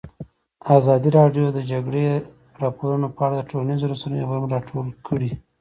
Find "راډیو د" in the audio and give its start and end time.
1.17-1.55